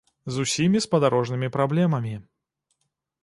З 0.35 0.43
усімі 0.45 0.81
спадарожнымі 0.85 1.51
праблемамі. 1.57 2.15